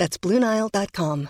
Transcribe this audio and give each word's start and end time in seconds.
That's 0.00 0.18
BlueNile.com. 0.18 1.28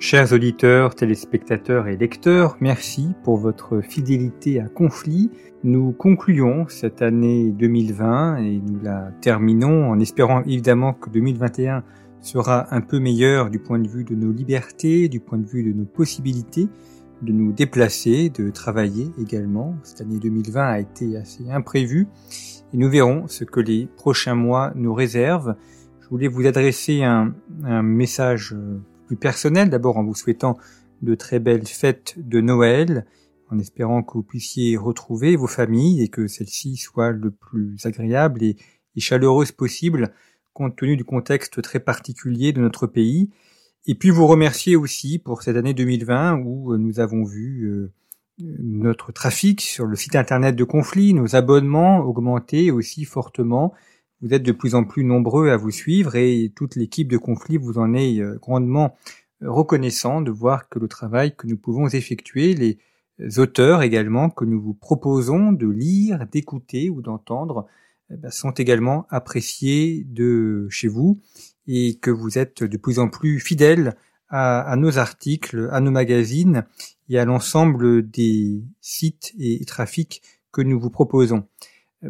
Chers 0.00 0.32
auditeurs, 0.32 0.96
téléspectateurs 0.96 1.86
et 1.86 1.96
lecteurs, 1.96 2.56
merci 2.58 3.10
pour 3.22 3.36
votre 3.36 3.80
fidélité 3.80 4.58
à 4.58 4.66
Conflit. 4.66 5.30
Nous 5.62 5.92
concluons 5.92 6.66
cette 6.66 7.00
année 7.00 7.52
2020 7.52 8.38
et 8.38 8.58
nous 8.58 8.80
la 8.82 9.12
terminons 9.20 9.88
en 9.88 10.00
espérant 10.00 10.42
évidemment 10.42 10.92
que 10.92 11.08
2021 11.08 11.84
sera 12.20 12.74
un 12.74 12.80
peu 12.80 12.98
meilleur 12.98 13.50
du 13.50 13.60
point 13.60 13.78
de 13.78 13.86
vue 13.86 14.02
de 14.02 14.16
nos 14.16 14.32
libertés, 14.32 15.08
du 15.08 15.20
point 15.20 15.38
de 15.38 15.46
vue 15.46 15.62
de 15.62 15.72
nos 15.72 15.84
possibilités 15.84 16.68
de 17.22 17.32
nous 17.32 17.52
déplacer, 17.52 18.30
de 18.30 18.50
travailler 18.50 19.10
également. 19.20 19.74
Cette 19.82 20.02
année 20.02 20.18
2020 20.18 20.66
a 20.66 20.80
été 20.80 21.16
assez 21.16 21.48
imprévue 21.50 22.08
et 22.72 22.76
nous 22.76 22.88
verrons 22.88 23.26
ce 23.28 23.44
que 23.44 23.60
les 23.60 23.86
prochains 23.96 24.34
mois 24.34 24.72
nous 24.74 24.94
réservent. 24.94 25.56
Je 26.00 26.08
voulais 26.08 26.28
vous 26.28 26.46
adresser 26.46 27.02
un, 27.02 27.34
un 27.64 27.82
message 27.82 28.54
plus 29.06 29.16
personnel, 29.16 29.70
d'abord 29.70 29.96
en 29.96 30.04
vous 30.04 30.14
souhaitant 30.14 30.56
de 31.02 31.14
très 31.14 31.38
belles 31.38 31.66
fêtes 31.66 32.14
de 32.16 32.40
Noël, 32.40 33.06
en 33.50 33.58
espérant 33.58 34.02
que 34.02 34.14
vous 34.14 34.22
puissiez 34.22 34.76
retrouver 34.76 35.36
vos 35.36 35.46
familles 35.46 36.02
et 36.02 36.08
que 36.08 36.26
celles-ci 36.26 36.76
soient 36.76 37.12
le 37.12 37.30
plus 37.30 37.76
agréables 37.84 38.42
et, 38.42 38.56
et 38.96 39.00
chaleureuses 39.00 39.52
possible 39.52 40.12
compte 40.56 40.74
tenu 40.74 40.96
du 40.96 41.04
contexte 41.04 41.60
très 41.60 41.80
particulier 41.80 42.52
de 42.54 42.62
notre 42.62 42.86
pays. 42.86 43.30
Et 43.86 43.94
puis 43.94 44.08
vous 44.08 44.26
remercier 44.26 44.74
aussi 44.74 45.18
pour 45.18 45.42
cette 45.42 45.56
année 45.56 45.74
2020 45.74 46.38
où 46.38 46.72
euh, 46.72 46.78
nous 46.78 46.98
avons 46.98 47.24
vu 47.24 47.64
euh, 47.66 47.92
notre 48.38 49.12
trafic 49.12 49.60
sur 49.60 49.86
le 49.86 49.96
site 49.96 50.16
internet 50.16 50.56
de 50.56 50.64
Conflit, 50.64 51.14
nos 51.14 51.36
abonnements 51.36 52.00
augmenter 52.00 52.70
aussi 52.70 53.04
fortement. 53.04 53.72
Vous 54.20 54.32
êtes 54.32 54.42
de 54.42 54.52
plus 54.52 54.74
en 54.74 54.84
plus 54.84 55.04
nombreux 55.04 55.50
à 55.50 55.56
vous 55.56 55.70
suivre 55.70 56.16
et 56.16 56.52
toute 56.54 56.76
l'équipe 56.76 57.10
de 57.10 57.18
Conflit 57.18 57.56
vous 57.56 57.78
en 57.78 57.94
est 57.94 58.20
euh, 58.20 58.38
grandement 58.40 58.96
reconnaissant 59.42 60.20
de 60.20 60.30
voir 60.30 60.68
que 60.68 60.78
le 60.78 60.88
travail 60.88 61.34
que 61.36 61.46
nous 61.46 61.58
pouvons 61.58 61.88
effectuer, 61.88 62.54
les 62.54 63.38
auteurs 63.38 63.82
également 63.82 64.30
que 64.30 64.44
nous 64.44 64.60
vous 64.60 64.74
proposons 64.74 65.52
de 65.52 65.68
lire, 65.68 66.26
d'écouter 66.30 66.88
ou 66.88 67.02
d'entendre, 67.02 67.66
eh 68.10 68.16
ben, 68.16 68.30
sont 68.30 68.52
également 68.52 69.06
appréciés 69.10 70.04
de 70.08 70.66
chez 70.70 70.88
vous 70.88 71.20
et 71.66 71.98
que 71.98 72.10
vous 72.10 72.38
êtes 72.38 72.62
de 72.62 72.76
plus 72.76 72.98
en 72.98 73.08
plus 73.08 73.40
fidèles 73.40 73.94
à, 74.28 74.74
nos 74.76 74.98
articles, 74.98 75.68
à 75.72 75.80
nos 75.80 75.90
magazines 75.90 76.64
et 77.08 77.18
à 77.18 77.24
l'ensemble 77.24 78.08
des 78.08 78.62
sites 78.80 79.32
et 79.38 79.64
trafics 79.64 80.22
que 80.52 80.62
nous 80.62 80.80
vous 80.80 80.90
proposons. 80.90 81.44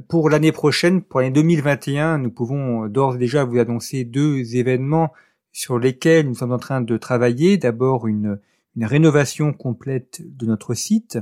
Pour 0.09 0.31
l'année 0.31 0.53
prochaine, 0.53 1.03
pour 1.03 1.21
l'année 1.21 1.33
2021, 1.33 2.19
nous 2.19 2.31
pouvons 2.31 2.89
d'ores 2.89 3.17
et 3.17 3.19
déjà 3.19 3.45
vous 3.45 3.59
annoncer 3.59 4.05
deux 4.05 4.57
événements 4.57 5.13
sur 5.53 5.79
lesquels 5.79 6.29
nous 6.29 6.35
sommes 6.35 6.53
en 6.53 6.59
train 6.59 6.81
de 6.81 6.97
travailler. 6.97 7.57
D'abord, 7.57 8.07
une, 8.07 8.39
une 8.77 8.85
rénovation 8.85 9.53
complète 9.53 10.21
de 10.25 10.47
notre 10.47 10.75
site. 10.75 11.19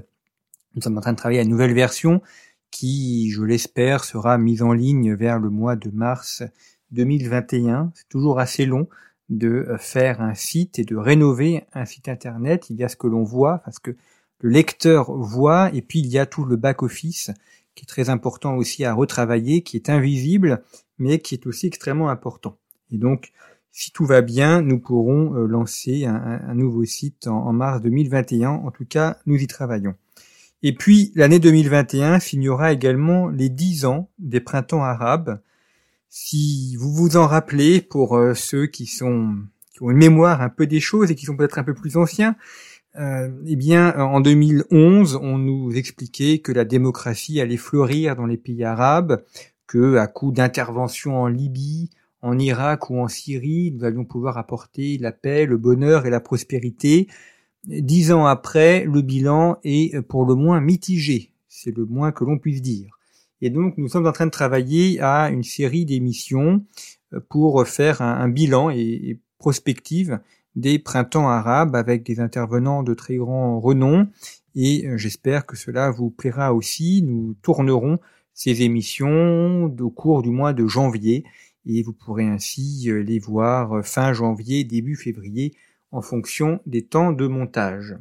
Nous 0.74 0.82
sommes 0.82 0.98
en 0.98 1.00
train 1.00 1.12
de 1.12 1.18
travailler 1.18 1.40
à 1.40 1.44
une 1.44 1.50
nouvelle 1.50 1.74
version 1.74 2.20
qui, 2.70 3.30
je 3.30 3.42
l'espère, 3.42 4.02
sera 4.02 4.36
mise 4.38 4.62
en 4.62 4.72
ligne 4.72 5.14
vers 5.14 5.38
le 5.38 5.50
mois 5.50 5.76
de 5.76 5.90
mars 5.90 6.42
2021. 6.90 7.92
C'est 7.94 8.08
toujours 8.08 8.40
assez 8.40 8.66
long 8.66 8.88
de 9.28 9.66
faire 9.78 10.20
un 10.20 10.34
site 10.34 10.78
et 10.78 10.84
de 10.84 10.96
rénover 10.96 11.64
un 11.72 11.84
site 11.84 12.08
internet. 12.08 12.70
Il 12.70 12.76
y 12.76 12.84
a 12.84 12.88
ce 12.88 12.96
que 12.96 13.06
l'on 13.06 13.22
voit, 13.22 13.58
parce 13.64 13.78
que 13.78 13.96
le 14.40 14.50
lecteur 14.50 15.12
voit, 15.12 15.70
et 15.74 15.82
puis 15.82 16.00
il 16.00 16.06
y 16.06 16.18
a 16.18 16.26
tout 16.26 16.44
le 16.44 16.56
back-office 16.56 17.30
qui 17.74 17.84
est 17.84 17.86
très 17.86 18.10
important 18.10 18.56
aussi 18.56 18.84
à 18.84 18.94
retravailler, 18.94 19.62
qui 19.62 19.76
est 19.76 19.88
invisible, 19.88 20.62
mais 20.98 21.18
qui 21.18 21.34
est 21.34 21.46
aussi 21.46 21.66
extrêmement 21.66 22.08
important. 22.08 22.56
Et 22.90 22.98
donc, 22.98 23.32
si 23.72 23.90
tout 23.90 24.04
va 24.04 24.20
bien, 24.20 24.62
nous 24.62 24.78
pourrons 24.78 25.34
euh, 25.34 25.46
lancer 25.46 26.04
un, 26.04 26.54
nouveau 26.54 26.84
site 26.84 27.26
en 27.26 27.52
mars 27.52 27.82
2021. 27.82 28.50
En 28.50 28.70
tout 28.70 28.84
cas, 28.84 29.18
nous 29.26 29.36
y 29.36 29.48
travaillons. 29.48 29.94
Et 30.62 30.72
puis 30.72 31.12
l'année 31.14 31.40
2021 31.40 32.20
signera 32.20 32.72
également 32.72 33.28
les 33.28 33.48
dix 33.48 33.84
ans 33.84 34.08
des 34.18 34.40
printemps 34.40 34.82
arabes. 34.82 35.40
Si 36.16 36.76
vous 36.76 36.92
vous 36.92 37.16
en 37.16 37.26
rappelez, 37.26 37.80
pour 37.80 38.16
euh, 38.16 38.34
ceux 38.34 38.68
qui 38.68 38.86
sont 38.86 39.34
qui 39.72 39.82
ont 39.82 39.90
une 39.90 39.96
mémoire 39.96 40.42
un 40.42 40.48
peu 40.48 40.64
des 40.64 40.78
choses 40.78 41.10
et 41.10 41.16
qui 41.16 41.26
sont 41.26 41.36
peut-être 41.36 41.58
un 41.58 41.64
peu 41.64 41.74
plus 41.74 41.96
anciens, 41.96 42.36
euh, 42.94 43.28
eh 43.46 43.56
bien, 43.56 43.92
en 43.98 44.20
2011, 44.20 45.18
on 45.20 45.38
nous 45.38 45.74
expliquait 45.74 46.38
que 46.38 46.52
la 46.52 46.64
démocratie 46.64 47.40
allait 47.40 47.56
fleurir 47.56 48.14
dans 48.14 48.26
les 48.26 48.36
pays 48.36 48.62
arabes, 48.62 49.24
que 49.66 49.96
à 49.96 50.06
coup 50.06 50.30
d'intervention 50.30 51.20
en 51.20 51.26
Libye, 51.26 51.90
en 52.22 52.38
Irak 52.38 52.90
ou 52.90 53.00
en 53.00 53.08
Syrie, 53.08 53.72
nous 53.72 53.82
allions 53.82 54.04
pouvoir 54.04 54.38
apporter 54.38 54.98
la 54.98 55.10
paix, 55.10 55.46
le 55.46 55.58
bonheur 55.58 56.06
et 56.06 56.10
la 56.10 56.20
prospérité. 56.20 57.08
Dix 57.64 58.12
ans 58.12 58.26
après, 58.26 58.84
le 58.84 59.02
bilan 59.02 59.58
est 59.64 60.00
pour 60.02 60.26
le 60.26 60.36
moins 60.36 60.60
mitigé. 60.60 61.32
C'est 61.48 61.76
le 61.76 61.84
moins 61.86 62.12
que 62.12 62.22
l'on 62.22 62.38
puisse 62.38 62.62
dire. 62.62 63.00
Et 63.44 63.50
donc, 63.50 63.76
nous 63.76 63.88
sommes 63.88 64.06
en 64.06 64.12
train 64.12 64.24
de 64.24 64.30
travailler 64.30 65.02
à 65.02 65.28
une 65.28 65.42
série 65.42 65.84
d'émissions 65.84 66.64
euh, 67.12 67.20
pour 67.28 67.68
faire 67.68 68.00
un, 68.00 68.26
bilan 68.26 68.70
et, 68.70 69.20
prospective 69.36 70.18
des 70.56 70.78
printemps 70.78 71.28
arabes 71.28 71.76
avec 71.76 72.04
des 72.04 72.20
intervenants 72.20 72.82
de 72.82 72.94
très 72.94 73.16
grand 73.16 73.60
renom. 73.60 74.08
Et 74.54 74.86
euh, 74.86 74.96
j'espère 74.96 75.44
que 75.44 75.58
cela 75.58 75.90
vous 75.90 76.08
plaira 76.08 76.54
aussi. 76.54 77.02
Nous 77.02 77.36
tournerons 77.42 77.98
ces 78.32 78.62
émissions 78.62 79.64
au 79.78 79.90
cours 79.90 80.22
du 80.22 80.30
mois 80.30 80.54
de 80.54 80.66
janvier 80.66 81.24
et 81.66 81.82
vous 81.82 81.92
pourrez 81.92 82.24
ainsi 82.24 82.84
euh, 82.88 83.02
les 83.02 83.18
voir 83.18 83.84
fin 83.84 84.14
janvier, 84.14 84.64
début 84.64 84.96
février 84.96 85.54
en 85.92 86.00
fonction 86.00 86.60
des 86.64 86.86
temps 86.86 87.12
de 87.12 87.26
montage. 87.26 87.94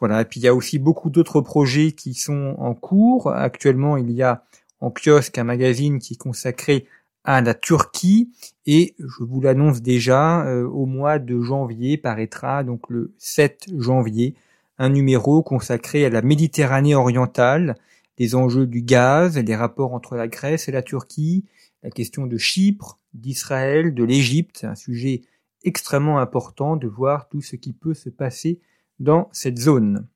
Voilà, 0.00 0.22
et 0.22 0.24
puis 0.24 0.40
il 0.40 0.42
y 0.42 0.48
a 0.48 0.54
aussi 0.56 0.80
beaucoup 0.80 1.08
d'autres 1.08 1.40
projets 1.40 1.92
qui 1.92 2.14
sont 2.14 2.56
en 2.58 2.74
cours. 2.74 3.30
Actuellement, 3.30 3.96
il 3.96 4.10
y 4.10 4.24
a 4.24 4.44
en 4.82 4.90
kiosque 4.90 5.38
un 5.38 5.44
magazine 5.44 6.00
qui 6.00 6.14
est 6.14 6.16
consacré 6.16 6.86
à 7.24 7.40
la 7.40 7.54
Turquie 7.54 8.32
et 8.66 8.96
je 8.98 9.22
vous 9.22 9.40
l'annonce 9.40 9.80
déjà, 9.80 10.44
euh, 10.44 10.66
au 10.66 10.86
mois 10.86 11.20
de 11.20 11.40
janvier 11.40 11.96
paraîtra 11.96 12.64
donc 12.64 12.90
le 12.90 13.14
7 13.18 13.68
janvier 13.78 14.34
un 14.78 14.88
numéro 14.88 15.42
consacré 15.42 16.04
à 16.04 16.10
la 16.10 16.20
Méditerranée 16.20 16.96
orientale, 16.96 17.76
les 18.18 18.34
enjeux 18.34 18.66
du 18.66 18.82
gaz, 18.82 19.38
les 19.38 19.54
rapports 19.56 19.94
entre 19.94 20.16
la 20.16 20.26
Grèce 20.26 20.68
et 20.68 20.72
la 20.72 20.82
Turquie, 20.82 21.44
la 21.84 21.90
question 21.90 22.26
de 22.26 22.36
Chypre, 22.36 22.98
d'Israël, 23.14 23.94
de 23.94 24.02
l'Égypte, 24.02 24.64
un 24.68 24.74
sujet 24.74 25.22
extrêmement 25.62 26.18
important 26.18 26.74
de 26.74 26.88
voir 26.88 27.28
tout 27.28 27.40
ce 27.40 27.54
qui 27.54 27.72
peut 27.72 27.94
se 27.94 28.10
passer 28.10 28.58
dans 28.98 29.28
cette 29.32 29.58
zone. 29.58 30.08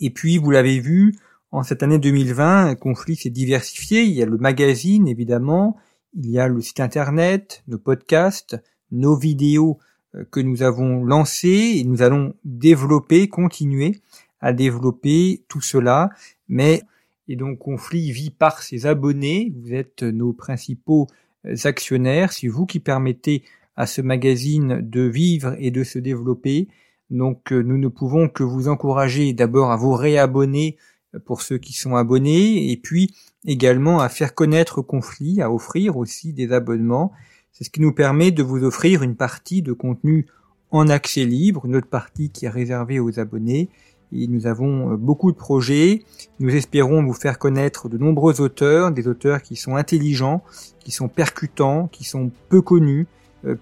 Et 0.00 0.08
puis, 0.08 0.38
vous 0.38 0.50
l'avez 0.50 0.80
vu, 0.80 1.14
en 1.52 1.62
cette 1.62 1.82
année 1.82 1.98
2020, 1.98 2.66
un 2.66 2.74
conflit 2.74 3.14
s'est 3.14 3.30
diversifié. 3.30 4.02
Il 4.02 4.12
y 4.12 4.22
a 4.22 4.26
le 4.26 4.38
magazine, 4.38 5.06
évidemment, 5.06 5.76
il 6.14 6.30
y 6.30 6.38
a 6.38 6.48
le 6.48 6.60
site 6.62 6.80
internet, 6.80 7.62
nos 7.68 7.78
podcasts, 7.78 8.56
nos 8.90 9.16
vidéos 9.16 9.78
euh, 10.14 10.24
que 10.30 10.40
nous 10.40 10.62
avons 10.62 11.04
lancées 11.04 11.74
et 11.76 11.84
nous 11.84 12.00
allons 12.00 12.34
développer, 12.44 13.28
continuer 13.28 14.00
à 14.40 14.54
développer 14.54 15.44
tout 15.48 15.60
cela. 15.60 16.10
Mais, 16.48 16.82
et 17.28 17.36
donc, 17.36 17.58
conflit 17.58 18.12
vit 18.12 18.30
par 18.30 18.62
ses 18.62 18.86
abonnés. 18.86 19.52
Vous 19.62 19.74
êtes 19.74 20.02
nos 20.02 20.32
principaux 20.32 21.06
euh, 21.44 21.54
actionnaires. 21.64 22.32
C'est 22.32 22.48
vous 22.48 22.64
qui 22.64 22.80
permettez 22.80 23.44
à 23.76 23.86
ce 23.86 24.00
magazine 24.00 24.80
de 24.82 25.02
vivre 25.02 25.54
et 25.58 25.70
de 25.70 25.84
se 25.84 25.98
développer. 25.98 26.68
Donc 27.10 27.52
euh, 27.52 27.62
nous 27.62 27.76
ne 27.76 27.88
pouvons 27.88 28.28
que 28.28 28.42
vous 28.42 28.68
encourager 28.68 29.34
d'abord 29.34 29.70
à 29.70 29.76
vous 29.76 29.92
réabonner 29.92 30.78
pour 31.24 31.42
ceux 31.42 31.58
qui 31.58 31.72
sont 31.72 31.96
abonnés 31.96 32.70
et 32.70 32.76
puis 32.76 33.14
également 33.46 34.00
à 34.00 34.08
faire 34.08 34.34
connaître 34.34 34.82
Conflit, 34.82 35.42
à 35.42 35.50
offrir 35.50 35.96
aussi 35.96 36.32
des 36.32 36.52
abonnements. 36.52 37.12
C'est 37.52 37.64
ce 37.64 37.70
qui 37.70 37.80
nous 37.80 37.92
permet 37.92 38.30
de 38.30 38.42
vous 38.42 38.64
offrir 38.64 39.02
une 39.02 39.16
partie 39.16 39.62
de 39.62 39.72
contenu 39.72 40.26
en 40.70 40.88
accès 40.88 41.24
libre, 41.24 41.66
une 41.66 41.76
autre 41.76 41.88
partie 41.88 42.30
qui 42.30 42.46
est 42.46 42.50
réservée 42.50 42.98
aux 42.98 43.20
abonnés 43.20 43.68
et 44.12 44.26
nous 44.26 44.46
avons 44.46 44.94
beaucoup 44.94 45.32
de 45.32 45.36
projets. 45.36 46.04
Nous 46.38 46.54
espérons 46.54 47.02
vous 47.02 47.14
faire 47.14 47.38
connaître 47.38 47.88
de 47.88 47.98
nombreux 47.98 48.40
auteurs, 48.40 48.92
des 48.92 49.08
auteurs 49.08 49.42
qui 49.42 49.56
sont 49.56 49.76
intelligents, 49.76 50.42
qui 50.80 50.90
sont 50.90 51.08
percutants, 51.08 51.88
qui 51.88 52.04
sont 52.04 52.30
peu 52.48 52.60
connus, 52.60 53.06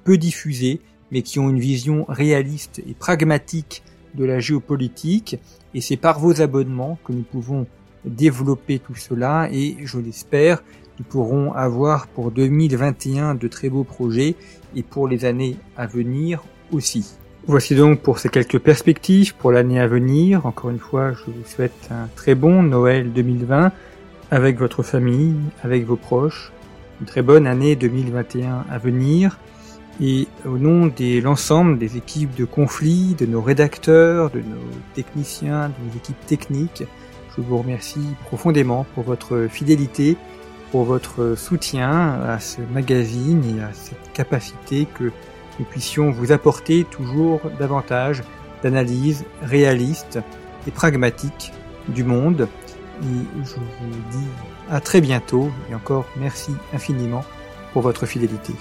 peu 0.05 0.19
diffusés, 0.19 0.81
mais 1.11 1.23
qui 1.23 1.38
ont 1.38 1.49
une 1.49 1.61
vision 1.61 2.05
réaliste 2.08 2.81
et 2.87 2.94
pragmatique 2.94 3.82
de 4.14 4.24
la 4.24 4.40
géopolitique. 4.40 5.38
Et 5.74 5.80
c'est 5.80 5.96
par 5.96 6.18
vos 6.18 6.40
abonnements 6.40 6.98
que 7.04 7.12
nous 7.12 7.22
pouvons 7.22 7.66
développer 8.04 8.78
tout 8.78 8.94
cela 8.94 9.48
et 9.52 9.76
je 9.84 9.98
l'espère, 9.98 10.62
nous 10.98 11.04
pourrons 11.04 11.52
avoir 11.52 12.06
pour 12.08 12.30
2021 12.30 13.34
de 13.34 13.48
très 13.48 13.68
beaux 13.68 13.84
projets 13.84 14.34
et 14.74 14.82
pour 14.82 15.08
les 15.08 15.24
années 15.24 15.56
à 15.76 15.86
venir 15.86 16.42
aussi. 16.72 17.14
Voici 17.46 17.74
donc 17.74 18.00
pour 18.00 18.18
ces 18.18 18.28
quelques 18.28 18.58
perspectives 18.58 19.34
pour 19.34 19.50
l'année 19.50 19.80
à 19.80 19.86
venir. 19.86 20.44
Encore 20.44 20.70
une 20.70 20.78
fois, 20.78 21.12
je 21.12 21.30
vous 21.30 21.44
souhaite 21.46 21.88
un 21.90 22.08
très 22.14 22.34
bon 22.34 22.62
Noël 22.62 23.12
2020 23.12 23.72
avec 24.30 24.58
votre 24.58 24.82
famille, 24.82 25.34
avec 25.64 25.84
vos 25.84 25.96
proches. 25.96 26.52
Une 27.00 27.06
très 27.06 27.22
bonne 27.22 27.46
année 27.46 27.76
2021 27.76 28.66
à 28.70 28.78
venir. 28.78 29.38
Et 30.02 30.29
au 30.47 30.56
nom 30.56 30.87
de 30.87 31.20
l'ensemble 31.20 31.79
des 31.79 31.99
équipes 31.99 32.35
de 32.35 32.47
conflit, 32.47 33.14
de 33.19 33.26
nos 33.26 33.43
rédacteurs, 33.43 34.31
de 34.31 34.38
nos 34.38 34.70
techniciens, 34.94 35.69
de 35.69 35.75
nos 35.87 35.97
équipes 35.97 36.26
techniques, 36.26 36.85
je 37.37 37.43
vous 37.43 37.58
remercie 37.58 38.06
profondément 38.25 38.87
pour 38.94 39.05
votre 39.05 39.47
fidélité, 39.50 40.17
pour 40.70 40.85
votre 40.85 41.35
soutien 41.37 42.20
à 42.26 42.41
ce 42.41 42.62
magazine 42.73 43.43
et 43.56 43.62
à 43.62 43.73
cette 43.75 44.12
capacité 44.14 44.87
que 44.99 45.12
nous 45.58 45.67
puissions 45.67 46.11
vous 46.11 46.32
apporter 46.32 46.85
toujours 46.85 47.43
davantage 47.58 48.23
d'analyses 48.62 49.25
réalistes 49.43 50.19
et 50.67 50.70
pragmatiques 50.70 51.52
du 51.88 52.05
monde. 52.05 52.49
Et 53.02 53.44
je 53.44 53.55
vous 53.55 54.00
dis 54.12 54.29
à 54.70 54.81
très 54.81 55.02
bientôt 55.02 55.50
et 55.70 55.75
encore 55.75 56.06
merci 56.17 56.52
infiniment 56.73 57.25
pour 57.73 57.82
votre 57.82 58.06
fidélité. 58.06 58.55